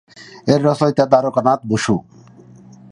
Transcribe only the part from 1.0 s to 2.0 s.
Dwarkanath Basu.